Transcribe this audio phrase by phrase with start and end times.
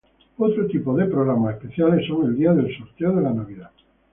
[0.39, 3.69] Otro tipo de programas especiales son el día del sorteo de la Navidad.